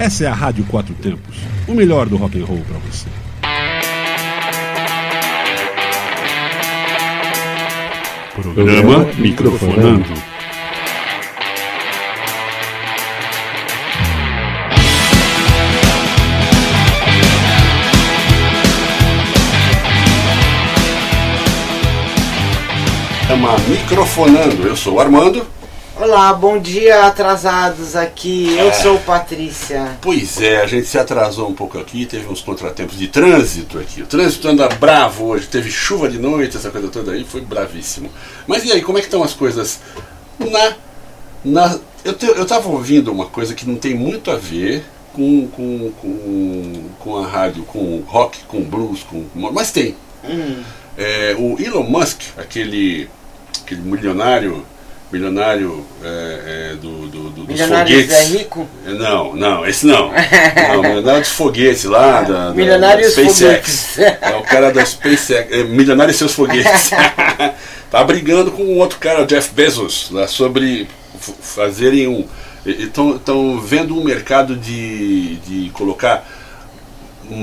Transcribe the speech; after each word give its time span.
Essa 0.00 0.24
é 0.24 0.28
a 0.28 0.32
Rádio 0.32 0.64
Quatro 0.64 0.94
Tempos, 0.94 1.36
o 1.68 1.74
melhor 1.74 2.08
do 2.08 2.16
rock 2.16 2.40
and 2.40 2.46
roll 2.46 2.64
para 2.66 2.78
você. 2.78 3.06
Programa 8.34 9.04
Microfonando. 9.18 10.14
Chama 23.26 23.58
Microfonando. 23.68 24.66
Eu 24.66 24.76
sou 24.76 24.94
o 24.94 25.00
Armando. 25.00 25.59
Olá, 26.00 26.32
bom 26.32 26.58
dia 26.58 27.04
atrasados 27.04 27.94
aqui. 27.94 28.56
Eu 28.56 28.72
sou 28.72 28.98
Patrícia. 29.00 29.98
Pois 30.00 30.40
é, 30.40 30.62
a 30.62 30.66
gente 30.66 30.86
se 30.86 30.98
atrasou 30.98 31.46
um 31.46 31.52
pouco 31.52 31.78
aqui, 31.78 32.06
teve 32.06 32.26
uns 32.26 32.40
contratempos 32.40 32.96
de 32.96 33.06
trânsito 33.06 33.78
aqui. 33.78 34.00
O 34.00 34.06
trânsito 34.06 34.48
anda 34.48 34.66
bravo 34.66 35.26
hoje, 35.26 35.46
teve 35.46 35.70
chuva 35.70 36.08
de 36.08 36.18
noite, 36.18 36.56
essa 36.56 36.70
coisa 36.70 36.88
toda 36.88 37.12
aí, 37.12 37.22
foi 37.22 37.42
bravíssimo. 37.42 38.10
Mas 38.46 38.64
e 38.64 38.72
aí, 38.72 38.80
como 38.80 38.96
é 38.96 39.02
que 39.02 39.08
estão 39.08 39.22
as 39.22 39.34
coisas 39.34 39.78
na. 40.38 40.74
na 41.44 41.78
eu, 42.02 42.14
te, 42.14 42.24
eu 42.24 42.46
tava 42.46 42.70
ouvindo 42.70 43.12
uma 43.12 43.26
coisa 43.26 43.54
que 43.54 43.68
não 43.68 43.76
tem 43.76 43.94
muito 43.94 44.30
a 44.30 44.36
ver 44.36 44.82
com, 45.12 45.48
com, 45.48 45.92
com, 46.00 46.84
com 46.98 47.18
a 47.18 47.26
rádio, 47.26 47.62
com 47.64 48.02
rock, 48.06 48.38
com 48.44 48.62
blues, 48.62 49.02
com. 49.02 49.26
Mas 49.34 49.70
tem. 49.70 49.94
Hum. 50.24 50.62
É, 50.96 51.36
o 51.38 51.60
Elon 51.60 51.82
Musk, 51.82 52.22
aquele 52.38 53.06
aquele 53.62 53.82
milionário 53.82 54.64
milionário 55.12 55.84
é, 56.02 56.70
é, 56.72 56.74
do, 56.76 57.08
do, 57.08 57.30
do, 57.30 57.44
dos 57.44 57.60
foguetes. 57.60 58.12
é 58.12 58.24
rico? 58.26 58.68
Não, 58.84 59.34
não, 59.34 59.66
esse 59.66 59.84
não. 59.84 60.12
não 60.72 60.82
milionário 60.82 61.20
dos 61.20 61.30
foguetes 61.30 61.84
lá, 61.84 62.22
da, 62.22 62.54
milionário 62.54 63.02
da, 63.02 63.10
SpaceX. 63.10 63.98
É 63.98 64.36
o 64.36 64.42
cara 64.42 64.72
da 64.72 64.84
SpaceX, 64.84 65.50
é, 65.50 65.64
milionário 65.64 66.12
e 66.12 66.14
seus 66.14 66.32
foguetes. 66.32 66.90
tá 67.90 68.04
brigando 68.04 68.52
com 68.52 68.62
um 68.62 68.78
outro 68.78 68.98
cara, 68.98 69.22
o 69.22 69.26
Jeff 69.26 69.52
Bezos, 69.52 70.10
lá, 70.12 70.28
sobre 70.28 70.86
fazerem 71.18 72.06
um. 72.06 72.26
Estão 72.64 73.60
vendo 73.60 73.98
um 73.98 74.04
mercado 74.04 74.54
de, 74.54 75.36
de 75.36 75.70
colocar 75.70 76.28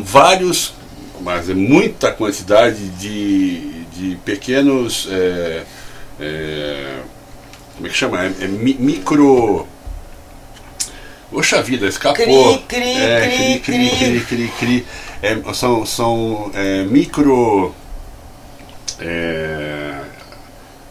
vários, 0.04 0.74
mas 1.20 1.50
é 1.50 1.54
muita 1.54 2.12
quantidade 2.12 2.88
de, 2.92 3.84
de 3.92 4.16
pequenos. 4.24 5.08
É, 5.12 5.64
é, 6.20 7.00
como 7.78 7.88
é 7.88 7.90
que 7.90 7.96
chama? 7.96 8.24
É, 8.24 8.28
é 8.42 8.48
mi, 8.48 8.76
micro. 8.80 9.68
Poxa 11.32 11.62
vida, 11.62 11.88
escapou. 11.88 12.58
Cri, 12.68 12.80
cri, 12.80 13.02
é, 13.02 13.28
cri, 13.28 13.60
cri, 13.60 13.90
cri, 13.90 14.20
cri, 14.22 14.54
cri. 14.60 14.86
É, 15.22 15.54
são 15.54 15.86
são 15.86 16.52
é, 16.56 16.84
micro. 16.84 17.74
É, 19.00 19.94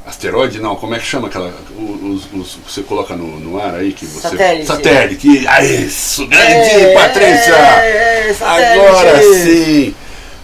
asteroide, 0.06 0.60
não, 0.60 0.76
como 0.76 0.94
é 0.94 0.98
que 1.00 1.06
chama 1.06 1.26
aquela. 1.26 1.52
Os, 1.76 2.32
os, 2.32 2.54
que 2.54 2.72
você 2.72 2.82
coloca 2.82 3.16
no, 3.16 3.40
no 3.40 3.60
ar 3.60 3.74
aí 3.74 3.92
que 3.92 4.06
você. 4.06 4.28
Satélite. 4.28 4.66
Satélite. 4.66 5.46
Ah, 5.48 5.64
isso, 5.64 6.26
grande 6.28 6.70
É, 6.70 6.94
Patrícia! 6.94 7.54
é, 7.80 8.30
é. 8.30 8.36
Agora 8.40 9.22
sim! 9.22 9.94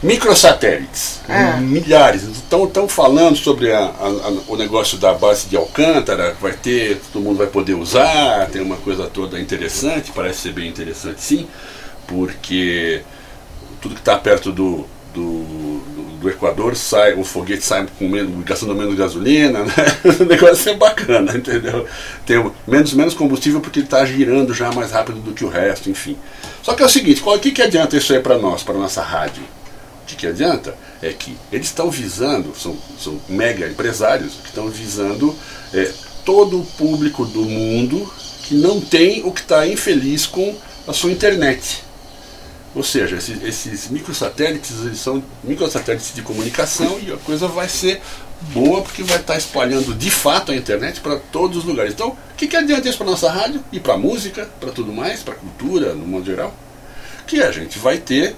Microsatélites, 0.03 1.21
Ah. 1.29 1.59
milhares. 1.61 2.23
Estão 2.25 2.89
falando 2.89 3.37
sobre 3.37 3.73
a- 3.73 3.85
a- 3.87 4.33
o 4.49 4.57
negócio 4.57 4.99
da 4.99 5.15
base 5.15 5.47
de 5.47 5.57
Alcântara, 5.57 6.37
vai 6.41 6.53
ter, 6.53 7.01
todo 7.13 7.23
mundo 7.23 7.39
vai 7.39 7.47
poder 7.47 7.75
usar, 7.75 8.47
tem 8.51 8.61
uma 8.61 8.77
coisa 8.77 9.07
toda 9.07 9.39
interessante, 9.41 10.11
parece 10.15 10.41
ser 10.41 10.53
bem 10.53 10.69
interessante 10.69 11.21
sim, 11.23 11.47
porque 12.07 13.03
tudo 13.81 13.95
que 13.95 14.01
está 14.01 14.17
perto 14.19 14.51
do, 14.53 14.87
do, 15.15 15.23
do- 15.45 16.03
do 16.23 16.31
Equador 16.31 16.77
sai, 16.77 17.15
o 17.15 17.25
foguete 17.25 17.65
sai 17.65 17.87
com 17.99 18.09
menos, 18.09 18.45
gastando 18.45 18.75
menos 18.75 18.95
gasolina, 18.97 19.61
né? 19.65 19.75
o 20.21 20.25
negócio 20.25 20.71
é 20.71 20.77
bacana, 20.77 21.37
entendeu? 21.37 21.87
Tem 22.27 22.45
menos, 22.67 22.93
menos 22.95 23.15
combustível 23.15 23.61
porque 23.61 23.81
ele 23.81 23.87
está 23.87 24.05
girando 24.05 24.53
já 24.55 24.71
mais 24.73 24.91
rápido 24.93 25.21
do 25.21 25.33
que 25.33 25.45
o 25.45 25.49
resto, 25.49 25.91
enfim. 25.91 26.17
Só 26.63 26.75
que 26.75 26.83
é 26.83 26.87
o 26.87 26.89
seguinte, 26.89 27.23
o 27.25 27.39
que, 27.39 27.51
que 27.51 27.63
adianta 27.63 27.97
isso 27.97 28.13
aí 28.13 28.21
para 28.21 28.39
nós, 28.39 28.63
para 28.63 28.75
nossa 28.75 29.03
rádio? 29.03 29.43
O 30.13 30.17
que, 30.17 30.27
adianta 30.27 30.77
é 31.01 31.13
que 31.13 31.37
eles 31.51 31.67
estão 31.67 31.91
visando, 31.91 32.55
são, 32.57 32.77
são 32.99 33.21
mega 33.29 33.69
empresários 33.69 34.35
que 34.35 34.49
estão 34.49 34.69
visando 34.69 35.35
é, 35.73 35.91
todo 36.25 36.61
o 36.61 36.65
público 36.65 37.25
do 37.25 37.43
mundo 37.43 38.13
que 38.43 38.55
não 38.55 38.81
tem 38.81 39.25
o 39.25 39.33
que 39.33 39.41
está 39.41 39.67
infeliz 39.67 40.27
com 40.27 40.55
a 40.87 40.93
sua 40.93 41.11
internet. 41.11 41.83
Ou 42.75 42.83
seja, 42.83 43.17
esses, 43.17 43.43
esses 43.43 43.89
microsatélites 43.91 44.81
eles 44.81 44.99
são 44.99 45.23
microsatélites 45.45 46.15
de 46.15 46.23
comunicação 46.23 46.99
e 47.01 47.13
a 47.13 47.17
coisa 47.19 47.47
vai 47.47 47.69
ser 47.69 48.01
boa 48.53 48.83
porque 48.83 49.03
vai 49.03 49.19
estar 49.19 49.37
espalhando 49.37 49.95
de 49.95 50.11
fato 50.11 50.53
a 50.53 50.57
internet 50.57 51.01
para 51.01 51.17
todos 51.17 51.59
os 51.59 51.65
lugares. 51.65 51.93
Então, 51.93 52.09
o 52.09 52.35
que, 52.37 52.47
que 52.47 52.57
adianta 52.57 52.89
isso 52.89 52.99
para 52.99 53.07
nossa 53.07 53.31
rádio 53.31 53.63
e 53.71 53.79
para 53.79 53.97
música, 53.97 54.49
para 54.59 54.73
tudo 54.73 54.93
mais, 54.93 55.23
para 55.23 55.35
cultura, 55.35 55.95
no 55.95 56.07
modo 56.07 56.25
geral? 56.25 56.55
Que 57.27 57.43
a 57.43 57.53
gente 57.53 57.79
vai 57.79 57.99
ter 57.99 58.35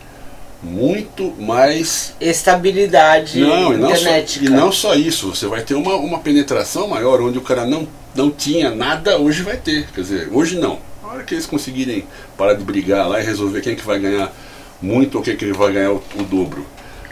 muito 0.65 1.33
mais 1.39 2.15
Estabilidade 2.21 3.41
não, 3.41 3.73
e 3.73 3.77
não, 3.77 3.95
só, 3.95 4.09
e 4.41 4.49
não 4.49 4.73
só 4.73 4.95
isso, 4.95 5.35
você 5.35 5.47
vai 5.47 5.63
ter 5.63 5.75
uma, 5.75 5.95
uma 5.97 6.19
penetração 6.19 6.89
maior, 6.89 7.21
onde 7.21 7.39
o 7.39 7.43
cara 7.43 7.67
não, 7.67 7.87
não 8.15 8.31
tinha 8.31 8.75
nada, 8.75 9.19
hoje 9.19 9.43
vai 9.43 9.57
ter. 9.57 9.87
Quer 9.95 10.01
dizer, 10.01 10.29
hoje 10.33 10.59
não. 10.59 10.79
Na 11.03 11.11
hora 11.13 11.23
que 11.23 11.35
eles 11.35 11.47
conseguirem 11.47 12.07
parar 12.37 12.55
de 12.55 12.65
brigar 12.65 13.09
lá 13.09 13.21
e 13.21 13.25
resolver 13.25 13.61
quem 13.61 13.77
que 13.77 13.85
vai 13.85 13.99
ganhar 13.99 14.33
muito 14.81 15.17
ou 15.19 15.23
quem 15.23 15.37
que 15.37 15.53
vai 15.53 15.73
ganhar 15.73 15.93
o, 15.93 16.03
o 16.17 16.23
dobro. 16.23 16.67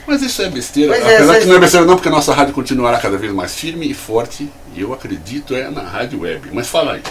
Mas 0.06 0.22
isso 0.22 0.42
é 0.42 0.48
besteira. 0.48 0.92
Pois 0.94 1.04
é, 1.04 1.14
Apesar 1.16 1.32
essas- 1.32 1.44
que 1.44 1.48
não 1.48 1.56
é 1.56 1.60
besteira 1.60 1.86
não, 1.86 1.94
porque 1.94 2.08
a 2.08 2.12
nossa 2.12 2.34
rádio 2.34 2.54
continuará 2.54 2.98
cada 2.98 3.16
vez 3.16 3.32
mais 3.32 3.54
firme 3.54 3.88
e 3.88 3.94
forte, 3.94 4.48
e 4.74 4.80
eu 4.80 4.92
acredito 4.92 5.54
é 5.54 5.70
na 5.70 5.82
rádio 5.82 6.20
web. 6.20 6.48
Mas 6.52 6.68
fala 6.68 6.94
aí. 6.94 7.02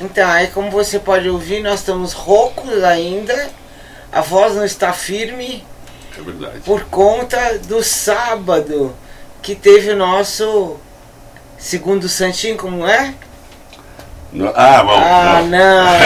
Então, 0.00 0.28
aí 0.30 0.46
como 0.48 0.70
você 0.70 0.98
pode 0.98 1.28
ouvir, 1.28 1.62
nós 1.62 1.80
estamos 1.80 2.12
roucos 2.12 2.82
ainda. 2.84 3.50
A 4.10 4.20
voz 4.22 4.54
não 4.54 4.64
está 4.64 4.92
firme 4.92 5.62
É 6.16 6.20
verdade. 6.22 6.60
por 6.64 6.84
conta 6.84 7.58
do 7.66 7.82
sábado 7.82 8.94
que 9.42 9.54
teve 9.54 9.90
o 9.90 9.96
nosso 9.96 10.76
segundo 11.58 12.08
santinho, 12.08 12.56
como 12.56 12.86
é? 12.86 13.14
Não- 14.32 14.52
ah, 14.54 14.82
bom. 14.84 14.92
Ah, 14.94 15.42
não. 15.42 15.48
não, 15.48 15.98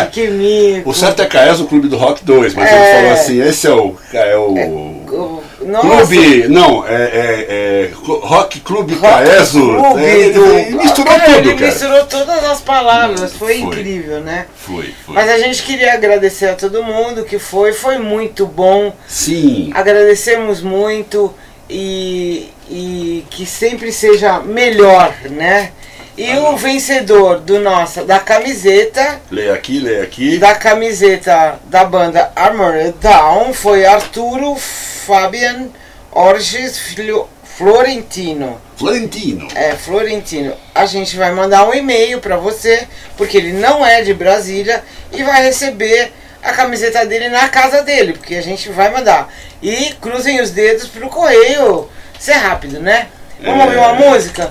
gente, 0.00 0.10
que 0.12 0.26
mico. 0.28 0.88
O 0.90 0.94
certo 0.94 1.20
é 1.20 1.26
Caes 1.26 1.58
no 1.60 1.66
Clube 1.66 1.86
do 1.88 1.96
Rock 1.98 2.24
2, 2.24 2.54
mas 2.54 2.70
É. 2.70 2.74
ele 2.74 2.96
falou 3.02 3.12
assim, 3.12 3.40
esse 3.42 3.66
é 3.66 3.70
o. 3.74 3.96
É 4.12 4.36
o 4.36 4.54
O- 4.54 5.42
Nossa, 5.64 6.06
Clube. 6.06 6.48
Não, 6.48 6.86
é, 6.86 6.94
é, 6.94 7.46
é 7.48 7.90
Rock 7.94 8.60
Clube 8.60 8.94
Rock 8.94 9.12
Caeso. 9.24 9.60
Clube 9.60 10.02
É, 10.04 10.30
do- 10.30 10.44
ele 10.54 10.76
misturou 10.76 11.12
Cara, 11.12 11.24
tudo, 11.24 11.38
ele 11.38 11.54
cara. 11.54 11.66
misturou 11.70 12.06
todas 12.06 12.44
as 12.44 12.60
palavras, 12.60 13.32
foi, 13.34 13.58
Foi. 13.60 13.62
incrível, 13.62 14.20
né? 14.20 14.46
Foi, 14.54 14.92
foi. 15.04 15.14
Mas 15.14 15.30
a 15.30 15.38
gente 15.38 15.62
queria 15.62 15.92
agradecer 15.94 16.46
a 16.48 16.54
todo 16.54 16.82
mundo 16.82 17.24
que 17.24 17.38
foi, 17.38 17.72
foi 17.72 17.98
muito 17.98 18.46
bom. 18.46 18.94
Sim. 19.06 19.70
Agradecemos 19.74 20.60
muito 20.60 21.32
e, 21.68 22.48
e 22.68 23.24
que 23.30 23.46
sempre 23.46 23.92
seja 23.92 24.40
melhor, 24.40 25.14
né? 25.30 25.72
E 26.16 26.30
o 26.36 26.56
vencedor 26.56 27.40
do 27.40 27.58
nossa 27.58 28.04
da 28.04 28.18
camiseta, 28.18 29.18
Leia 29.30 29.54
aqui, 29.54 29.78
leia 29.78 30.02
aqui. 30.02 30.38
da 30.38 30.54
camiseta 30.54 31.58
da 31.64 31.84
banda 31.84 32.30
Armored 32.36 32.94
Down 33.00 33.54
foi 33.54 33.86
Arturo 33.86 34.54
Fabian 34.56 35.68
Orges 36.10 36.78
Filho- 36.78 37.26
Florentino. 37.56 38.60
Florentino. 38.76 39.48
É, 39.54 39.72
Florentino. 39.72 40.54
A 40.74 40.84
gente 40.84 41.16
vai 41.16 41.30
mandar 41.32 41.66
um 41.68 41.74
e-mail 41.74 42.18
pra 42.20 42.36
você, 42.36 42.86
porque 43.16 43.36
ele 43.36 43.52
não 43.52 43.84
é 43.84 44.02
de 44.02 44.12
Brasília 44.12 44.82
e 45.12 45.22
vai 45.22 45.42
receber 45.44 46.12
a 46.42 46.52
camiseta 46.52 47.06
dele 47.06 47.28
na 47.28 47.48
casa 47.48 47.82
dele, 47.82 48.14
porque 48.14 48.34
a 48.34 48.42
gente 48.42 48.68
vai 48.70 48.90
mandar. 48.90 49.32
E 49.62 49.94
cruzem 50.00 50.40
os 50.40 50.50
dedos 50.50 50.88
pro 50.88 51.08
correio 51.08 51.88
ser 52.18 52.32
rápido, 52.34 52.80
né? 52.80 53.06
Vamos 53.40 53.60
É. 53.60 53.64
ouvir 53.64 53.76
uma 53.78 53.94
música? 53.94 54.50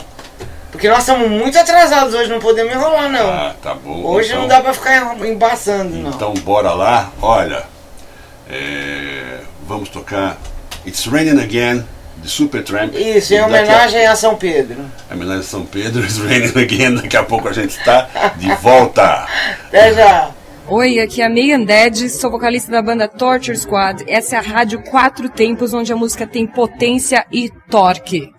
Porque 0.81 0.89
nós 0.89 1.01
estamos 1.01 1.29
muito 1.29 1.59
atrasados 1.59 2.15
hoje, 2.15 2.27
não 2.27 2.39
podemos 2.39 2.73
enrolar 2.73 3.07
não. 3.07 3.29
Ah, 3.29 3.53
tá 3.61 3.75
bom. 3.75 4.03
hoje 4.03 4.29
então, 4.29 4.41
não 4.41 4.47
dá 4.47 4.61
pra 4.61 4.73
ficar 4.73 5.15
embaçando, 5.27 5.95
não. 5.95 6.09
Então 6.09 6.33
bora 6.43 6.71
lá. 6.71 7.11
Olha, 7.21 7.65
é, 8.49 9.41
vamos 9.67 9.89
tocar 9.89 10.37
It's 10.83 11.05
Raining 11.05 11.39
Again, 11.39 11.85
de 12.17 12.27
Supertramp. 12.27 12.95
Isso, 12.95 13.31
em 13.31 13.37
daqui 13.37 13.43
a- 13.43 13.45
homenagem 13.45 14.07
a 14.07 14.15
São 14.15 14.35
Pedro. 14.35 14.83
Em 15.11 15.13
homenagem 15.13 15.41
a 15.41 15.43
São 15.43 15.63
Pedro, 15.67 16.01
It's 16.03 16.17
Raining 16.17 16.59
Again. 16.59 16.95
Daqui 16.95 17.15
a 17.15 17.23
pouco 17.25 17.47
a 17.47 17.53
gente 17.53 17.77
está 17.77 18.09
de 18.37 18.51
volta. 18.55 19.27
Até 19.67 19.93
já. 19.93 20.31
Oi, 20.67 20.99
aqui 20.99 21.21
é 21.21 21.25
a 21.25 21.29
Megan 21.29 21.61
Dead, 21.63 22.09
sou 22.09 22.31
vocalista 22.31 22.71
da 22.71 22.81
banda 22.81 23.07
Torture 23.07 23.55
Squad. 23.55 24.03
Essa 24.07 24.37
é 24.37 24.39
a 24.39 24.41
rádio 24.41 24.81
Quatro 24.81 25.29
Tempos, 25.29 25.75
onde 25.75 25.93
a 25.93 25.95
música 25.95 26.25
tem 26.25 26.47
potência 26.47 27.23
e 27.31 27.51
torque. 27.69 28.33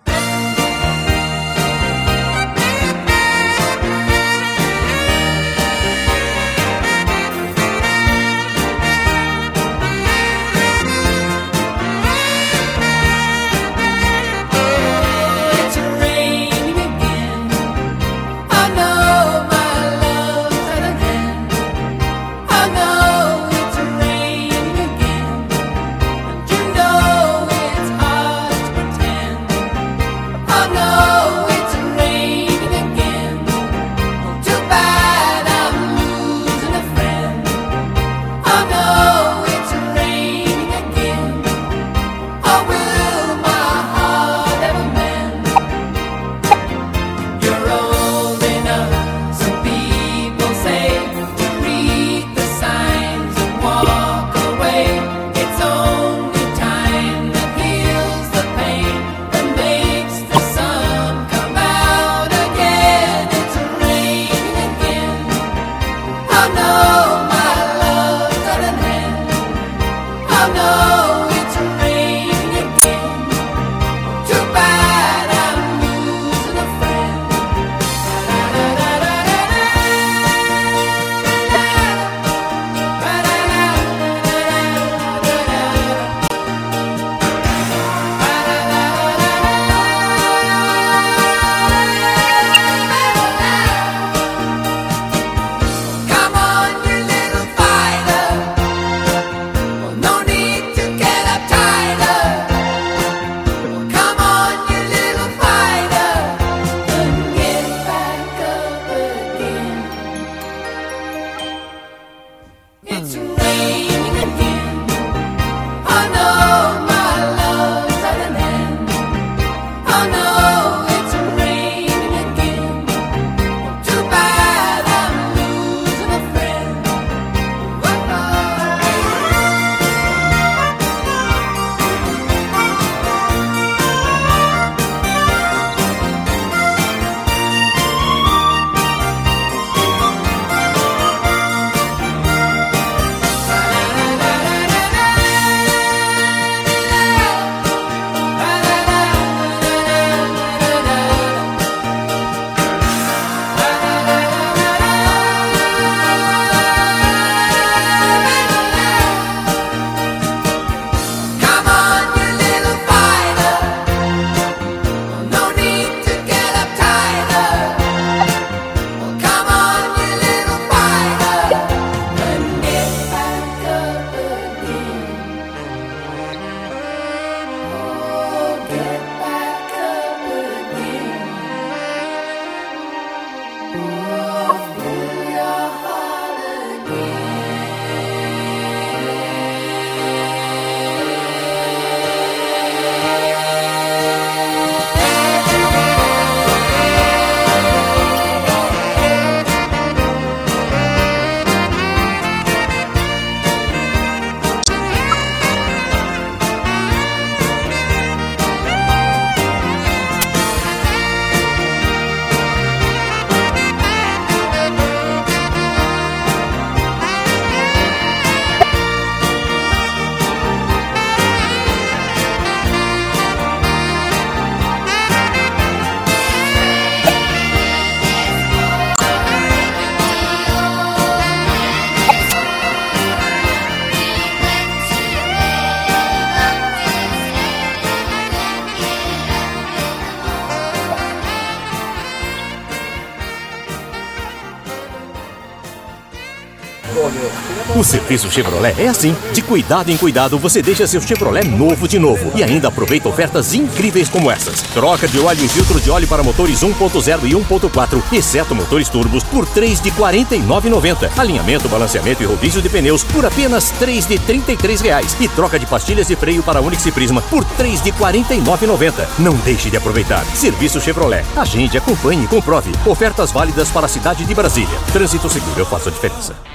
O 247.74 247.82
serviço 247.82 248.30
Chevrolet 248.30 248.74
é 248.78 248.88
assim. 248.88 249.16
De 249.32 249.40
cuidado 249.40 249.90
em 249.90 249.96
cuidado, 249.96 250.38
você 250.38 250.60
deixa 250.60 250.86
seu 250.86 251.00
Chevrolet 251.00 251.46
novo 251.48 251.88
de 251.88 251.98
novo. 251.98 252.30
E 252.34 252.42
ainda 252.42 252.68
aproveita 252.68 253.08
ofertas 253.08 253.54
incríveis 253.54 254.08
como 254.08 254.30
essas. 254.30 254.60
Troca 254.74 255.08
de 255.08 255.18
óleo 255.18 255.44
e 255.44 255.48
filtro 255.48 255.80
de 255.80 255.90
óleo 255.90 256.06
para 256.06 256.22
motores 256.22 256.60
1.0 256.60 257.20
e 257.24 257.30
1.4, 257.32 258.02
exceto 258.12 258.54
motores 258.54 258.88
turbos, 258.88 259.24
por 259.24 259.46
3 259.46 259.80
de 259.80 259.88
R$ 259.90 259.96
49,90. 259.96 261.10
Alinhamento, 261.16 261.68
balanceamento 261.68 262.22
e 262.22 262.26
rodízio 262.26 262.60
de 262.60 262.68
pneus 262.68 263.02
por 263.04 263.24
apenas 263.24 263.70
3 263.78 264.06
de 264.06 264.18
33 264.18 264.80
reais. 264.82 265.16
E 265.18 265.28
troca 265.28 265.58
de 265.58 265.66
pastilhas 265.66 266.08
de 266.08 266.16
freio 266.16 266.42
para 266.42 266.60
Onix 266.60 266.84
e 266.84 266.92
Prisma 266.92 267.22
por 267.22 267.44
3 267.44 267.80
de 267.80 267.90
R$ 267.90 267.96
49,90. 267.98 269.06
Não 269.18 269.34
deixe 269.36 269.70
de 269.70 269.76
aproveitar. 269.78 270.24
Serviço 270.34 270.80
Chevrolet. 270.80 271.24
Agende, 271.36 271.78
acompanhe 271.78 272.24
e 272.24 272.28
comprove. 272.28 272.70
Ofertas 272.84 273.32
válidas 273.32 273.70
para 273.70 273.86
a 273.86 273.88
cidade 273.88 274.24
de 274.24 274.34
Brasília. 274.34 274.78
Trânsito 274.92 275.30
seguro, 275.30 275.58
eu 275.58 275.66
faço 275.66 275.88
a 275.88 275.92
diferença. 275.92 276.51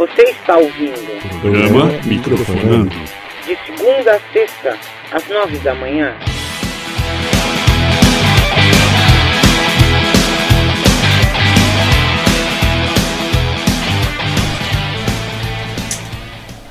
Você 0.00 0.22
está 0.30 0.56
ouvindo 0.56 1.40
Programa 1.42 1.84
Microfonando. 2.06 2.88
de 3.44 3.54
segunda 3.66 4.16
a 4.16 4.32
sexta, 4.32 4.78
às 5.12 5.28
nove 5.28 5.58
da 5.58 5.74
manhã. 5.74 6.16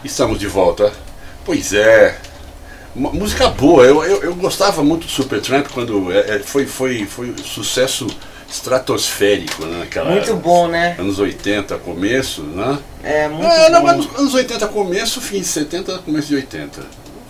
Estamos 0.03 0.39
de 0.39 0.47
volta. 0.47 0.91
Pois 1.45 1.71
é. 1.71 2.17
Uma 2.95 3.11
música 3.11 3.47
boa. 3.47 3.85
Eu, 3.85 4.03
eu, 4.03 4.23
eu 4.23 4.33
gostava 4.33 4.83
muito 4.83 5.05
do 5.05 5.11
Supertramp 5.11 5.67
quando 5.71 6.11
é, 6.11 6.37
é, 6.37 6.39
foi, 6.39 6.65
foi, 6.65 7.05
foi 7.05 7.29
um 7.29 7.37
sucesso 7.37 8.07
estratosférico, 8.49 9.65
né? 9.65 9.79
Naquela 9.79 10.11
Muito 10.11 10.35
bom, 10.35 10.67
né? 10.67 10.95
Anos 10.97 11.19
80, 11.19 11.77
começo, 11.77 12.41
né? 12.43 12.79
É 13.03 13.27
muito 13.27 13.45
É, 13.45 13.69
não, 13.69 13.81
bom. 13.81 13.87
mas 13.87 14.19
anos 14.19 14.33
80 14.33 14.67
começo, 14.67 15.21
fim 15.21 15.39
de 15.39 15.45
70, 15.47 15.99
começo 15.99 16.27
de 16.29 16.35
80. 16.35 16.81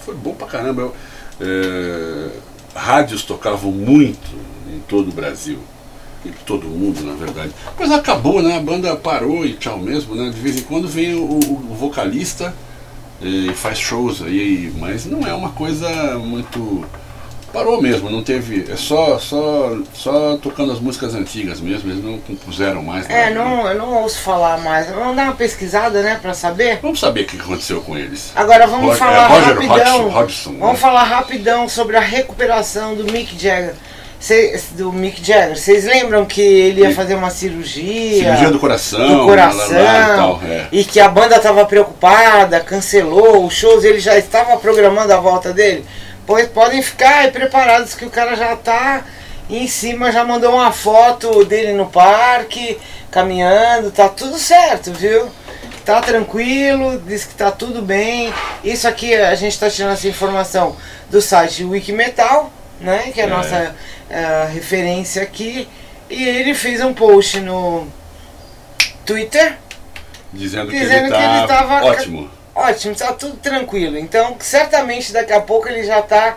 Foi 0.05 0.15
bom 0.15 0.33
pra 0.33 0.47
caramba. 0.47 0.81
Eu, 0.83 0.95
é, 1.41 2.29
rádios 2.75 3.23
tocavam 3.23 3.71
muito 3.71 4.29
em 4.73 4.79
todo 4.87 5.09
o 5.09 5.11
Brasil. 5.13 5.59
Em 6.25 6.31
todo 6.45 6.67
mundo, 6.67 7.01
na 7.01 7.13
verdade. 7.13 7.51
Depois 7.65 7.91
acabou, 7.91 8.41
né? 8.41 8.57
A 8.57 8.61
banda 8.61 8.93
parou 8.95 9.45
e 9.45 9.53
tchau 9.53 9.77
mesmo, 9.79 10.15
né? 10.15 10.29
De 10.29 10.39
vez 10.39 10.57
em 10.57 10.63
quando 10.63 10.85
vem 10.87 11.13
o, 11.15 11.23
o- 11.23 11.69
o 11.71 11.75
vocalista 11.79 12.53
e 13.21 13.53
faz 13.53 13.77
shows 13.79 14.21
aí, 14.21 14.71
mas 14.77 15.05
não 15.05 15.25
é 15.25 15.33
uma 15.33 15.51
coisa 15.51 15.87
muito. 16.17 16.85
Parou 17.53 17.81
mesmo, 17.81 18.09
não 18.09 18.23
teve. 18.23 18.65
É 18.71 18.75
só, 18.75 19.17
só, 19.17 19.77
só 19.93 20.37
tocando 20.37 20.71
as 20.71 20.79
músicas 20.79 21.15
antigas 21.15 21.59
mesmo, 21.59 21.91
eles 21.91 22.03
não 22.03 22.17
compuseram 22.19 22.83
mais. 22.83 23.09
É, 23.09 23.29
não, 23.31 23.67
eu 23.67 23.77
não 23.77 23.93
ouço 24.03 24.19
falar 24.19 24.57
mais. 24.59 24.87
Vamos 24.89 25.15
dar 25.15 25.23
uma 25.23 25.33
pesquisada, 25.33 26.01
né, 26.01 26.19
pra 26.21 26.33
saber? 26.33 26.79
Vamos 26.81 26.99
saber 26.99 27.21
o 27.21 27.25
que 27.25 27.37
aconteceu 27.39 27.81
com 27.81 27.97
eles. 27.97 28.31
Agora 28.35 28.67
vamos 28.67 28.85
Roger- 28.85 28.99
falar 28.99 29.23
é, 29.23 29.27
Roger 29.27 29.53
rapidão. 29.55 30.01
Hodgson, 30.09 30.19
Hodgson, 30.19 30.51
vamos 30.59 30.73
né? 30.73 30.79
falar 30.79 31.03
rapidão 31.03 31.67
sobre 31.69 31.97
a 31.97 32.01
recuperação 32.01 32.95
do 32.95 33.11
Mick 33.11 33.33
Jagger. 33.41 33.73
Cê- 34.19 34.59
do 34.71 34.91
Mick 34.91 35.25
Jagger. 35.25 35.57
Vocês 35.57 35.85
lembram 35.85 36.25
que 36.25 36.41
ele 36.41 36.81
ia 36.81 36.93
fazer 36.93 37.15
uma 37.15 37.29
cirurgia? 37.29 38.23
Cirurgia 38.23 38.51
do 38.51 38.59
coração, 38.59 39.19
do 39.19 39.25
coração 39.25 39.71
lá, 39.71 39.81
lá, 39.83 40.07
lá 40.07 40.13
e 40.13 40.17
tal, 40.17 40.41
é. 40.43 40.67
e 40.73 40.83
que 40.83 40.99
a 40.99 41.07
banda 41.07 41.37
estava 41.37 41.65
preocupada, 41.65 42.59
cancelou 42.59 43.45
os 43.45 43.53
shows, 43.53 43.83
ele 43.85 43.99
já 43.99 44.17
estava 44.17 44.57
programando 44.57 45.13
a 45.13 45.17
volta 45.17 45.53
dele. 45.53 45.85
Pois 46.29 46.47
podem 46.47 46.79
ficar 46.83 47.21
aí 47.21 47.31
preparados 47.31 47.95
que 47.95 48.05
o 48.05 48.09
cara 48.11 48.35
já 48.35 48.55
tá 48.55 49.03
em 49.49 49.67
cima, 49.67 50.11
já 50.11 50.23
mandou 50.23 50.53
uma 50.53 50.71
foto 50.71 51.43
dele 51.43 51.73
no 51.73 51.87
parque, 51.87 52.77
caminhando, 53.09 53.89
tá 53.89 54.07
tudo 54.07 54.37
certo, 54.37 54.93
viu? 54.93 55.27
Tá 55.83 55.99
tranquilo, 56.01 57.01
diz 57.03 57.25
que 57.25 57.33
tá 57.33 57.49
tudo 57.49 57.81
bem. 57.81 58.31
Isso 58.63 58.87
aqui 58.87 59.15
a 59.15 59.33
gente 59.33 59.57
tá 59.59 59.71
tirando 59.71 59.93
essa 59.93 60.07
informação 60.07 60.75
do 61.09 61.19
site 61.19 61.63
Wikimetal, 61.63 62.53
né? 62.79 63.09
Que 63.11 63.21
é 63.21 63.23
a 63.23 63.27
É. 63.27 63.29
nossa 63.31 63.75
eh, 64.07 64.49
referência 64.53 65.23
aqui. 65.23 65.67
E 66.11 66.23
ele 66.23 66.53
fez 66.53 66.79
um 66.81 66.93
post 66.93 67.39
no 67.39 67.87
Twitter 69.03 69.57
Dizendo, 70.31 70.69
que 70.69 70.77
Dizendo 70.79 71.07
ele 71.07 71.15
que 71.15 71.21
ele 71.23 71.47
tá 71.47 71.47
tava- 71.47 71.85
ótimo. 71.85 72.29
Ótimo, 72.59 72.95
tá 72.95 73.13
tudo 73.13 73.37
tranquilo. 73.37 73.97
Então, 73.97 74.35
certamente 74.39 75.13
daqui 75.13 75.31
a 75.33 75.39
pouco 75.41 75.67
ele 75.69 75.83
já 75.83 76.01
tá 76.01 76.35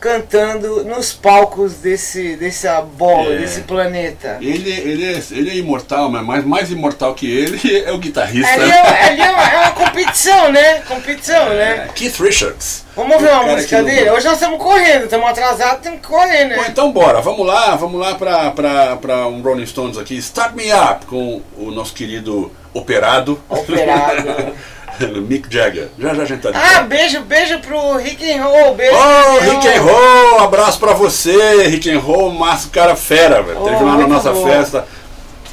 cantando 0.00 0.84
nos 0.84 1.14
palcos 1.14 1.74
desse 1.76 2.36
dessa 2.36 2.82
bola, 2.82 3.32
É. 3.34 3.38
desse 3.38 3.62
planeta. 3.62 4.36
Ele, 4.40 4.70
ele, 4.70 5.04
é, 5.14 5.22
ele 5.30 5.50
é 5.50 5.54
imortal, 5.56 6.10
mas 6.10 6.22
mais, 6.26 6.44
mais 6.44 6.70
imortal 6.70 7.14
que 7.14 7.26
ele 7.26 7.84
é 7.86 7.90
o 7.90 7.96
guitarrista. 7.96 8.52
Ali, 8.52 8.70
é, 8.70 9.04
ali 9.04 9.20
é, 9.22 9.30
uma, 9.30 9.50
é 9.50 9.56
uma 9.60 9.70
competição, 9.70 10.52
né? 10.52 10.80
Competição, 10.86 11.48
né? 11.48 11.86
É, 11.88 11.92
Keith 11.94 12.18
Richards. 12.20 12.84
Vamos 12.94 13.20
ver 13.20 13.30
uma 13.32 13.44
música 13.44 13.76
que 13.76 13.82
não- 13.82 13.84
dele? 13.84 14.10
Hoje 14.10 14.26
nós 14.26 14.34
estamos 14.34 14.58
correndo, 14.62 15.04
estamos 15.04 15.26
atrasados, 15.30 15.80
temos 15.82 16.00
que 16.00 16.06
correr, 16.06 16.48
Bom, 16.54 16.60
né? 16.62 16.66
então 16.68 16.92
bora, 16.92 17.20
vamos 17.22 17.46
lá, 17.46 17.74
vamos 17.74 17.98
lá 17.98 18.14
pra 18.14 19.26
um 19.26 19.40
Rolling 19.40 19.66
Stones 19.66 19.96
aqui. 19.96 20.16
Start 20.18 20.54
Me 20.54 20.70
Up 20.72 21.06
com 21.06 21.40
o 21.56 21.70
nosso 21.70 21.94
querido 21.94 22.52
operado. 22.74 23.40
Operado. 23.48 24.54
Mick 25.28 25.46
Jagger. 25.52 25.88
Já 25.98 26.14
já 26.14 26.22
a 26.22 26.26
gente 26.26 26.40
tá 26.42 26.50
de 26.50 26.56
Ah, 26.56 26.60
volta. 26.60 26.82
beijo, 26.84 27.20
beijo 27.22 27.58
pro 27.60 27.96
Rick 27.96 28.30
and 28.32 28.42
Roll, 28.44 28.74
beijo. 28.74 28.94
Ô, 28.94 29.38
pro 29.38 29.50
Rick 29.50 29.68
and 29.68 29.80
Roll, 29.82 30.40
abraço 30.40 30.78
pra 30.78 30.92
você, 30.92 31.64
Rick 31.68 31.90
and 31.90 31.98
Roll, 32.00 32.30
massa, 32.32 32.68
cara 32.70 32.94
fera, 32.96 33.42
velho. 33.42 33.58
Oh, 33.60 33.64
Teve 33.68 33.82
lá 33.84 33.96
na 33.96 34.06
nossa 34.06 34.32
bom. 34.32 34.46
festa. 34.48 34.86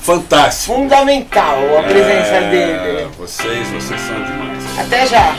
Fantástico. 0.01 0.74
Fundamental 0.75 1.60
a 1.79 1.83
presença 1.83 2.33
É, 2.33 2.50
dele. 2.50 3.07
Vocês, 3.19 3.67
vocês 3.69 4.01
são 4.01 4.15
demais. 4.24 4.63
Até 4.79 5.05
já. 5.05 5.36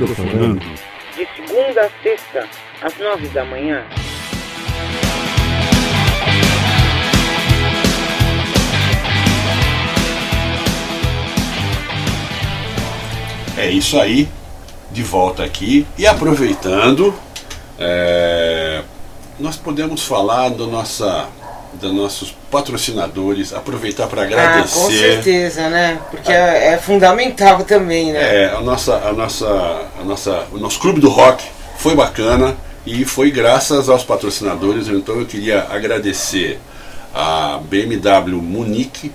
Microfonando. 0.00 0.60
de 1.14 1.28
segunda 1.36 1.82
a 1.82 1.90
sexta, 2.02 2.48
às 2.80 2.96
nove 2.96 3.28
da 3.28 3.44
manhã. 3.44 3.84
É 13.58 13.68
isso 13.70 14.00
aí, 14.00 14.26
de 14.90 15.02
volta 15.02 15.44
aqui 15.44 15.86
e 15.98 16.06
aproveitando, 16.06 17.14
é, 17.78 18.82
nós 19.38 19.56
podemos 19.58 20.02
falar 20.02 20.48
do 20.48 20.66
nossa, 20.66 21.28
dos 21.74 21.92
nossos 21.94 22.34
patrocinadores, 22.50 23.52
aproveitar 23.52 24.06
para 24.06 24.22
Ah, 24.22 24.26
com 24.26 24.34
agradecer. 24.34 24.92
certeza, 24.92 25.68
né? 25.68 25.98
Porque 26.10 26.30
é, 26.32 26.72
é 26.72 26.78
fundamental 26.78 27.62
também, 27.64 28.12
né? 28.12 28.44
É, 28.44 28.50
a 28.50 28.60
nossa, 28.60 28.96
a 28.96 29.12
nossa, 29.12 29.46
a 30.00 30.04
nossa, 30.04 30.46
o 30.52 30.58
nosso 30.58 30.80
clube 30.80 31.00
do 31.00 31.08
rock 31.08 31.44
foi 31.78 31.94
bacana 31.94 32.56
e 32.84 33.04
foi 33.04 33.30
graças 33.30 33.88
aos 33.88 34.02
patrocinadores. 34.02 34.88
Então 34.88 35.18
eu 35.18 35.26
queria 35.26 35.66
agradecer 35.70 36.58
a 37.14 37.60
BMW 37.62 38.40
Munique 38.42 39.12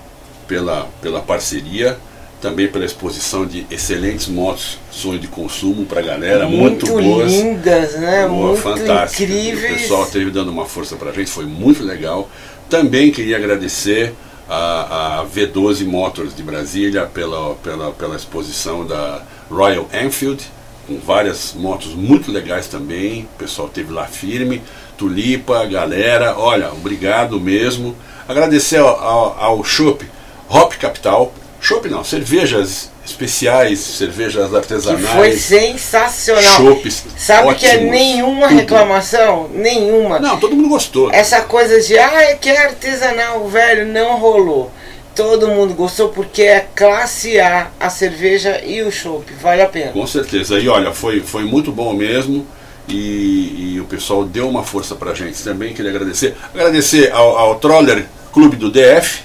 pela, 0.48 0.88
pela 1.02 1.20
parceria, 1.20 1.98
também 2.40 2.68
pela 2.68 2.84
exposição 2.84 3.46
de 3.46 3.66
excelentes 3.70 4.28
motos, 4.28 4.78
sonho 4.90 5.18
de 5.18 5.26
consumo 5.26 5.86
para 5.86 6.00
a 6.00 6.02
galera, 6.02 6.46
muito, 6.46 6.86
boas. 6.86 7.32
lindas, 7.32 7.94
né? 7.94 8.26
Boa, 8.28 8.48
muito 8.48 8.62
fantástico. 8.62 9.22
incríveis. 9.22 9.72
O 9.72 9.78
pessoal 9.78 10.02
esteve 10.04 10.30
dando 10.30 10.50
uma 10.50 10.66
força 10.66 10.96
pra 10.96 11.12
gente, 11.12 11.30
foi 11.30 11.46
muito 11.46 11.82
legal. 11.82 12.28
Também 12.68 13.10
queria 13.10 13.36
agradecer 13.36 14.12
a, 14.48 15.20
a 15.20 15.26
V12 15.26 15.84
Motors 15.86 16.34
de 16.34 16.42
Brasília 16.42 17.06
pela, 17.06 17.54
pela, 17.56 17.92
pela 17.92 18.16
exposição 18.16 18.86
da 18.86 19.22
Royal 19.50 19.88
Enfield, 19.92 20.44
com 20.86 20.98
várias 20.98 21.54
motos 21.54 21.94
muito 21.94 22.30
legais 22.30 22.66
também. 22.68 23.22
O 23.34 23.38
pessoal 23.38 23.68
esteve 23.68 23.92
lá 23.92 24.06
firme. 24.06 24.62
Tulipa, 24.96 25.64
galera, 25.66 26.38
olha, 26.38 26.70
obrigado 26.72 27.40
mesmo. 27.40 27.96
Agradecer 28.28 28.78
ao, 28.78 28.88
ao, 28.88 29.42
ao 29.42 29.64
Shop 29.64 30.04
Hop 30.48 30.72
Capital. 30.74 31.32
Shop 31.66 31.88
não, 31.88 32.04
cervejas 32.04 32.92
especiais, 33.04 33.80
cervejas 33.80 34.48
Que 34.50 34.56
artesanais. 34.56 35.08
foi 35.16 35.32
sensacional. 35.36 36.42
Chopes 36.56 37.04
Sabe 37.16 37.56
que 37.56 37.66
é 37.66 37.70
ótimos, 37.74 37.90
nenhuma 37.90 38.46
tudo. 38.46 38.56
reclamação? 38.60 39.50
Nenhuma. 39.52 40.20
Não, 40.20 40.38
todo 40.38 40.54
mundo 40.54 40.68
gostou. 40.68 41.10
Essa 41.10 41.40
coisa 41.40 41.80
de, 41.80 41.98
ah, 41.98 42.22
é 42.22 42.36
que 42.36 42.48
é 42.48 42.66
artesanal, 42.66 43.48
velho, 43.48 43.84
não 43.84 44.16
rolou. 44.16 44.70
Todo 45.12 45.48
mundo 45.48 45.74
gostou 45.74 46.10
porque 46.10 46.42
é 46.42 46.68
classe 46.72 47.40
A, 47.40 47.68
a 47.80 47.90
cerveja 47.90 48.62
e 48.64 48.82
o 48.82 48.92
chopp. 48.92 49.24
Vale 49.42 49.62
a 49.62 49.66
pena. 49.66 49.90
Com 49.90 50.06
certeza. 50.06 50.60
E 50.60 50.68
olha, 50.68 50.92
foi, 50.92 51.20
foi 51.20 51.42
muito 51.42 51.72
bom 51.72 51.92
mesmo. 51.94 52.46
E, 52.86 53.72
e 53.74 53.80
o 53.80 53.86
pessoal 53.86 54.24
deu 54.24 54.48
uma 54.48 54.62
força 54.62 54.94
pra 54.94 55.14
gente 55.14 55.42
também. 55.42 55.74
Queria 55.74 55.90
agradecer. 55.90 56.36
Agradecer 56.54 57.10
ao, 57.10 57.36
ao 57.36 57.54
Troller 57.56 58.06
Clube 58.32 58.54
do 58.54 58.70
DF, 58.70 59.22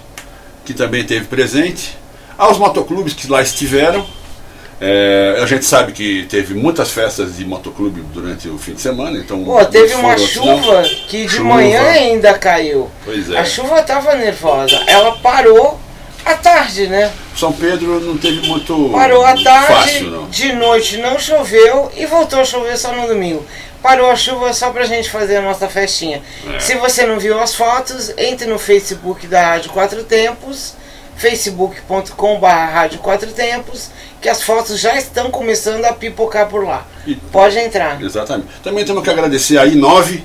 que 0.65 0.73
também 0.73 1.01
esteve 1.01 1.25
presente. 1.25 2.00
Aos 2.37 2.57
motoclubes 2.57 3.13
que 3.13 3.27
lá 3.27 3.41
estiveram. 3.41 4.05
É, 4.83 5.37
a 5.39 5.45
gente 5.45 5.63
sabe 5.63 5.91
que 5.91 6.25
teve 6.27 6.55
muitas 6.55 6.89
festas 6.89 7.37
de 7.37 7.45
motoclube 7.45 8.01
durante 8.13 8.47
o 8.49 8.57
fim 8.57 8.73
de 8.73 8.81
semana. 8.81 9.15
Então 9.19 9.43
Pô, 9.43 9.63
teve 9.65 9.93
uma 9.93 10.15
não. 10.15 10.27
chuva 10.27 10.81
que 11.07 11.23
de 11.25 11.29
Chuva. 11.29 11.43
manhã 11.49 11.83
ainda 11.83 12.33
caiu. 12.33 12.89
Pois 13.05 13.29
é. 13.29 13.37
A 13.37 13.45
chuva 13.45 13.83
tava 13.83 14.15
nervosa. 14.15 14.75
Ela 14.87 15.11
parou 15.17 15.79
à 16.25 16.33
tarde, 16.33 16.87
né? 16.87 17.11
São 17.35 17.53
Pedro 17.53 17.99
não 17.99 18.17
teve 18.17 18.47
muito 18.47 18.89
Parou 18.91 19.23
à 19.23 19.35
tarde, 19.35 19.67
fácil, 19.67 20.27
de 20.31 20.53
noite 20.53 20.97
não 20.97 21.17
choveu 21.19 21.91
e 21.95 22.05
voltou 22.07 22.39
a 22.39 22.45
chover 22.45 22.75
só 22.75 22.91
no 22.91 23.07
domingo. 23.07 23.45
Parou 23.83 24.09
a 24.09 24.15
chuva 24.15 24.51
só 24.53 24.71
pra 24.71 24.85
gente 24.85 25.09
fazer 25.11 25.37
a 25.37 25.41
nossa 25.43 25.67
festinha. 25.69 26.21
É. 26.55 26.59
Se 26.59 26.75
você 26.75 27.05
não 27.05 27.19
viu 27.19 27.39
as 27.39 27.53
fotos, 27.53 28.11
entre 28.17 28.47
no 28.47 28.57
Facebook 28.57 29.27
da 29.27 29.41
Rádio 29.49 29.71
Quatro 29.71 30.03
Tempos, 30.03 30.73
facebook.com.br 31.17 32.45
Rádio 32.47 32.99
Quatro 32.99 33.31
Tempos, 33.31 33.89
que 34.21 34.29
as 34.29 34.41
fotos 34.43 34.79
já 34.79 34.95
estão 34.97 35.29
começando 35.31 35.83
a 35.85 35.93
pipocar 35.93 36.47
por 36.47 36.63
lá. 36.65 36.85
E- 37.05 37.15
Pode 37.15 37.57
entrar. 37.57 38.01
Exatamente. 38.01 38.47
Também 38.63 38.85
temos 38.85 39.03
que 39.03 39.09
agradecer 39.09 39.57
a 39.57 39.65
I9, 39.65 40.21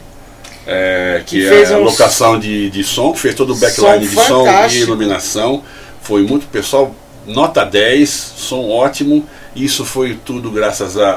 é, 0.67 1.23
que, 1.27 1.41
Que 1.41 1.49
é 1.49 1.67
a 1.75 1.79
locação 1.79 2.39
de, 2.39 2.71
de 2.71 2.83
som, 2.85 3.13
que 3.13 3.21
fez 3.21 3.35
todo 3.35 3.53
o 3.53 3.57
backline 3.57 4.07
Som 4.07 4.21
de 4.23 4.27
som 4.27 4.47
e 4.69 4.79
iluminação. 4.81 5.63
Foi 6.03 6.23
muito 6.23 6.47
pessoal, 6.47 6.95
nota 7.27 7.65
10, 7.65 8.11
som 8.37 8.69
ótimo. 8.71 9.27
Isso 9.55 9.85
foi 9.85 10.19
tudo 10.25 10.51
graças 10.51 10.97
a, 10.99 11.11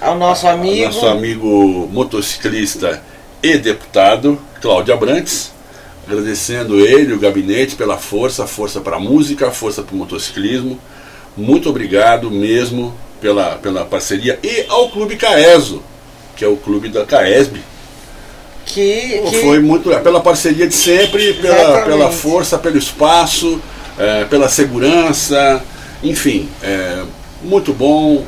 a- 0.00 0.08
Ao 0.08 0.16
nosso 0.16 0.46
a- 0.46 0.52
amigo. 0.52 0.84
nosso 0.86 1.06
amigo 1.06 1.88
motociclista 1.92 3.02
e 3.42 3.58
deputado, 3.58 4.40
Cláudio 4.60 4.94
Abrantes. 4.94 5.51
Agradecendo 6.06 6.80
ele, 6.80 7.12
o 7.12 7.18
gabinete, 7.18 7.76
pela 7.76 7.96
força, 7.96 8.46
força 8.46 8.80
para 8.80 8.96
a 8.96 9.00
música, 9.00 9.50
força 9.50 9.82
para 9.82 9.94
o 9.94 9.98
motociclismo. 9.98 10.78
Muito 11.36 11.68
obrigado 11.68 12.30
mesmo 12.30 12.94
pela, 13.20 13.56
pela 13.56 13.84
parceria. 13.84 14.38
E 14.42 14.66
ao 14.68 14.90
Clube 14.90 15.16
Caeso, 15.16 15.82
que 16.36 16.44
é 16.44 16.48
o 16.48 16.56
clube 16.56 16.88
da 16.88 17.04
Caesb. 17.04 17.60
Que, 18.66 19.20
que 19.28 19.40
Foi 19.42 19.60
muito 19.60 19.90
pela 20.00 20.20
parceria 20.20 20.66
de 20.66 20.74
sempre, 20.74 21.34
pela, 21.34 21.54
Exatamente. 21.54 21.84
pela 21.84 22.10
força, 22.10 22.58
pelo 22.58 22.78
espaço, 22.78 23.60
eh, 23.98 24.24
pela 24.30 24.48
segurança, 24.48 25.62
enfim, 26.02 26.48
é, 26.62 27.02
muito 27.42 27.72
bom, 27.72 28.24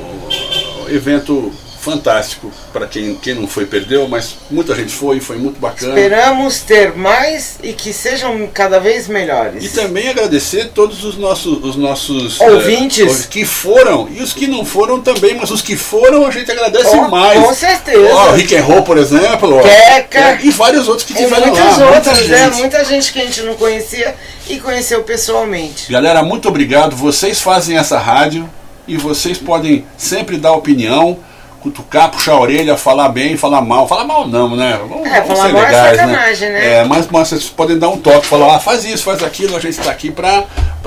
evento 0.88 1.52
fantástico 1.84 2.50
para 2.72 2.86
quem, 2.86 3.14
quem 3.14 3.34
não 3.34 3.46
foi 3.46 3.66
perdeu, 3.66 4.08
mas 4.08 4.36
muita 4.50 4.74
gente 4.74 4.92
foi, 4.92 5.20
foi 5.20 5.36
muito 5.36 5.60
bacana. 5.60 5.92
esperamos 5.92 6.60
ter 6.60 6.96
mais 6.96 7.58
e 7.62 7.72
que 7.72 7.92
sejam 7.92 8.48
cada 8.52 8.80
vez 8.80 9.06
melhores. 9.06 9.62
E 9.64 9.68
também 9.68 10.08
agradecer 10.08 10.70
todos 10.74 11.04
os 11.04 11.16
nossos, 11.16 11.62
os 11.62 11.76
nossos 11.76 12.40
Ouvintes. 12.40 12.98
eh, 13.00 13.04
os 13.04 13.26
que 13.26 13.44
foram 13.44 14.08
e 14.10 14.22
os 14.22 14.32
que 14.32 14.46
não 14.46 14.64
foram 14.64 15.00
também, 15.00 15.34
mas 15.34 15.50
os 15.50 15.60
que 15.62 15.76
foram 15.76 16.26
a 16.26 16.30
gente 16.30 16.50
agradece 16.50 16.96
Oh, 16.96 17.08
mais. 17.08 17.38
com 17.38 17.54
certeza. 17.54 18.14
Ó, 18.14 18.30
Rick 18.32 18.56
and 18.56 18.62
Roll, 18.64 18.82
por 18.82 18.96
exemplo. 18.98 19.60
Queca. 19.62 20.18
É, 20.18 20.38
e 20.42 20.50
vários 20.50 20.88
outros 20.88 21.06
que 21.06 21.12
tiveram 21.14 21.48
muitas 21.48 21.78
lá. 21.78 21.86
outras, 21.90 22.18
muita 22.18 22.28
né? 22.28 22.44
gente. 22.46 22.58
Muita 22.58 22.84
gente 22.84 23.12
que 23.12 23.20
a 23.20 23.24
gente 23.24 23.42
não 23.42 23.54
conhecia 23.54 24.14
e 24.48 24.58
conheceu 24.58 25.02
pessoalmente. 25.02 25.90
Galera, 25.92 26.22
muito 26.22 26.48
obrigado. 26.48 26.96
Vocês 26.96 27.40
fazem 27.40 27.76
essa 27.76 27.98
rádio 27.98 28.48
e 28.86 28.96
vocês 28.96 29.38
podem 29.38 29.84
sempre 29.96 30.36
dar 30.36 30.52
opinião, 30.52 31.18
cutucar, 31.64 32.10
puxar 32.10 32.32
a 32.32 32.40
orelha, 32.40 32.76
falar 32.76 33.08
bem, 33.08 33.38
falar 33.38 33.62
mal. 33.62 33.88
Falar 33.88 34.04
mal 34.04 34.28
não, 34.28 34.54
né? 34.54 34.78
Vamos, 34.86 35.06
É, 35.06 35.22
vamos 35.22 35.38
falar 35.38 35.46
ser 35.46 35.52
mal 35.54 35.62
é 35.62 35.66
legais, 35.66 35.96
sacanagem, 35.96 36.50
né? 36.50 36.74
É, 36.74 36.84
mas, 36.84 37.08
mas 37.08 37.28
vocês 37.28 37.48
podem 37.48 37.78
dar 37.78 37.88
um 37.88 37.96
toque, 37.96 38.26
falar, 38.26 38.54
ah, 38.54 38.60
faz 38.60 38.84
isso, 38.84 39.02
faz 39.02 39.22
aquilo, 39.22 39.56
a 39.56 39.60
gente 39.60 39.78
está 39.78 39.90
aqui 39.90 40.10
para 40.10 40.44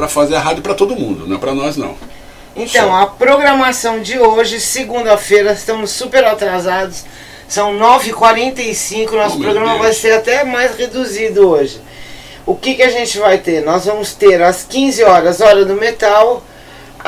fazer 0.08 0.36
a 0.36 0.40
rádio 0.40 0.62
para 0.62 0.76
todo 0.76 0.96
mundo, 0.96 1.26
não 1.28 1.38
é 1.38 1.40
para 1.40 1.54
nós 1.56 1.76
não. 1.76 1.96
Então, 2.56 2.90
Só. 2.90 2.96
a 2.96 3.08
programação 3.08 4.02
de 4.02 4.20
hoje, 4.20 4.60
segunda-feira, 4.60 5.52
estamos 5.52 5.90
super 5.90 6.24
atrasados. 6.24 7.06
São 7.48 7.74
9h45, 7.78 9.12
nosso 9.14 9.38
Oh, 9.38 9.40
programa 9.40 9.78
vai 9.78 9.94
ser 9.94 10.12
até 10.14 10.44
mais 10.44 10.76
reduzido 10.76 11.50
hoje. 11.50 11.82
O 12.46 12.56
que, 12.56 12.76
que 12.76 12.84
a 12.84 12.90
gente 12.90 13.18
vai 13.18 13.40
ter? 13.40 13.64
Nós 13.64 13.86
vamos 13.86 14.14
ter 14.14 14.42
às 14.44 14.64
15 14.64 15.04
horas, 15.04 15.42
Hora 15.42 15.66
do 15.66 15.74
Metal, 15.76 16.44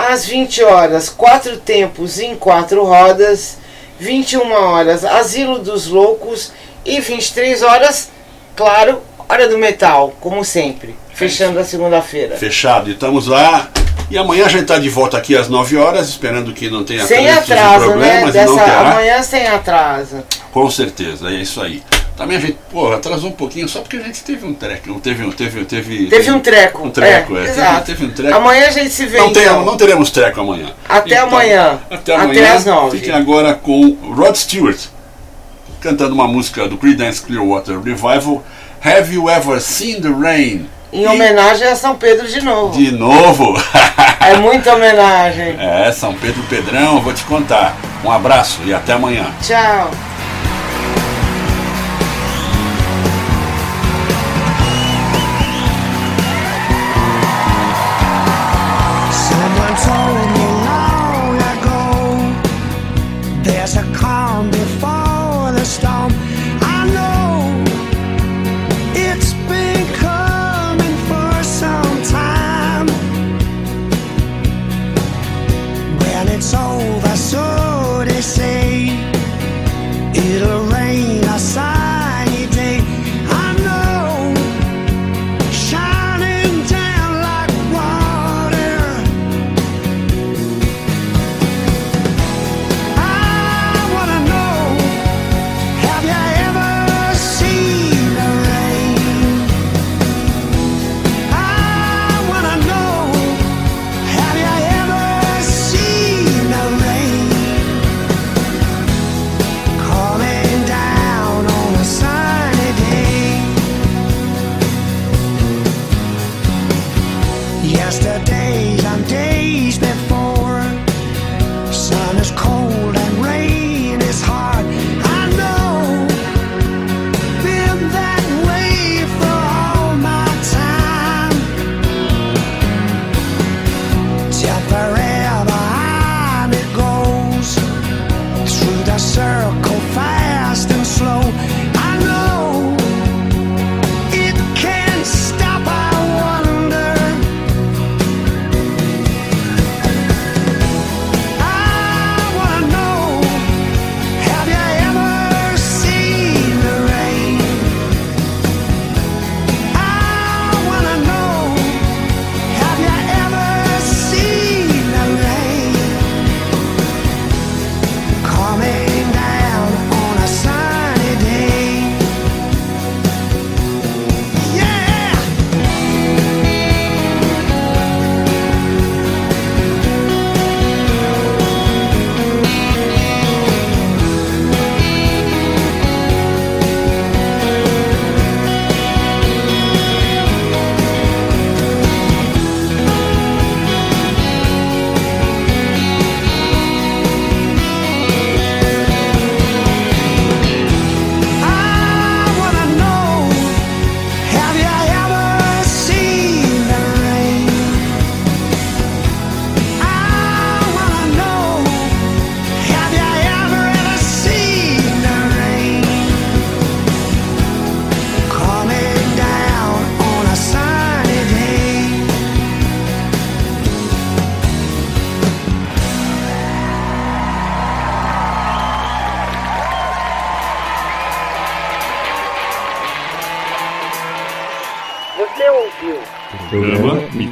às 0.07 0.25
20 0.25 0.63
horas, 0.63 1.09
Quatro 1.09 1.57
Tempos 1.57 2.19
em 2.19 2.35
Quatro 2.35 2.83
Rodas, 2.83 3.57
21 3.99 4.51
horas, 4.51 5.03
Asilo 5.03 5.59
dos 5.59 5.88
Loucos 5.88 6.51
e 6.85 6.99
23 6.99 7.62
horas, 7.62 8.09
claro, 8.55 9.01
Hora 9.27 9.47
do 9.47 9.57
Metal, 9.57 10.13
como 10.19 10.43
sempre, 10.43 10.95
fechando 11.13 11.59
a 11.59 11.63
segunda-feira. 11.63 12.35
Fechado, 12.35 12.89
e 12.89 12.93
estamos 12.93 13.27
lá. 13.27 13.69
E 14.09 14.17
amanhã 14.17 14.45
a 14.45 14.49
gente 14.49 14.63
está 14.63 14.79
de 14.79 14.89
volta 14.89 15.17
aqui 15.17 15.38
às 15.38 15.47
9 15.47 15.77
horas, 15.77 16.09
esperando 16.09 16.51
que 16.51 16.67
não 16.67 16.83
tenha 16.83 17.05
Sem 17.05 17.29
atraso, 17.29 17.95
né? 17.95 18.21
problemas, 18.21 18.35
não 18.35 18.55
Dessa, 18.55 18.79
amanhã 18.79 19.21
sem 19.21 19.47
atraso. 19.47 20.23
Com 20.51 20.67
certeza, 20.71 21.29
é 21.29 21.35
isso 21.35 21.62
aí. 21.62 21.83
Também 22.19 22.36
a 22.36 22.39
gente, 22.41 22.58
pô, 22.69 22.91
atrasou 22.91 23.29
um 23.29 23.34
pouquinho 23.34 23.67
só 23.69 23.79
porque 23.79 23.95
a 23.95 24.01
gente 24.01 24.21
teve 24.25 24.45
um 24.45 24.53
treco. 24.53 24.89
não 24.89 24.99
Teve, 24.99 25.23
um- 25.23 25.32
teve, 25.32 25.63
teve, 25.63 26.08
Teve 26.08 26.32
um 26.32 26.39
treco. 26.41 26.86
Um 26.86 26.91
treco, 26.91 27.38
é. 27.38 27.45
Teve- 27.45 27.51
Exato. 27.51 27.86
Teve, 27.86 28.05
um 28.05 28.10
treco. 28.12 28.36
Amanhã 28.38 28.67
a 28.67 28.71
gente 28.71 28.89
se 28.89 29.05
vê 29.05 29.17
não, 29.17 29.27
então. 29.29 29.41
teremos, 29.41 29.65
não 29.65 29.77
teremos 29.77 30.12
treco 30.12 30.41
amanhã. 30.41 30.67
Até 30.89 31.15
Então, 31.15 31.27
amanhã. 31.29 31.79
Até 31.89 31.95
Até 31.95 32.15
amanhã. 32.15 32.53
às 32.53 32.65
nove. 32.65 32.97
Fiquem 32.99 33.13
agora 33.15 33.53
com 33.53 33.97
Rod 34.13 34.36
Stewart, 34.36 34.77
cantando 35.79 36.13
uma 36.13 36.27
música 36.27 36.67
do 36.67 36.77
Creedence 36.77 37.21
Clearwater 37.21 37.79
Revival, 37.82 38.43
Have 38.84 39.15
You 39.15 39.29
Ever 39.29 39.62
Seen 39.62 40.01
the 40.01 40.10
Rain? 40.10 40.69
Em 40.91 41.08
homenagem 41.08 41.67
a 41.67 41.75
São 41.77 41.95
Pedro 41.95 42.27
de 42.27 42.41
novo. 42.41 42.77
De 42.77 42.91
novo. 42.91 43.53
É 44.21 44.36
muita 44.36 44.75
homenagem. 44.75 45.55
é, 45.58 45.91
São 45.93 46.13
Pedro 46.13 46.43
Pedrão, 46.49 47.01
vou 47.01 47.13
te 47.13 47.23
contar. 47.23 47.75
Um 48.03 48.12
abraço 48.12 48.60
e 48.65 48.73
até 48.73 48.93
amanhã. 48.93 49.25
Tchau. 49.41 49.89